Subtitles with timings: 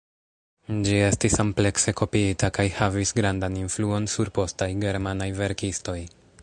[0.87, 5.99] Ĝi estis amplekse kopiita kaj havis grandan influon sur postaj germanaj verkistoj.